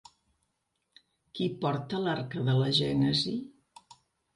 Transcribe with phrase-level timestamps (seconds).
[1.39, 3.41] Qui porta l'«Arca de la gènesi»?